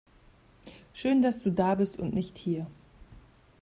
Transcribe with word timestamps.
Schön 0.95 1.21
dass 1.21 1.43
du 1.43 1.51
da 1.51 1.75
bist 1.75 1.99
und 1.99 2.15
nicht 2.15 2.35
hier! 2.35 2.65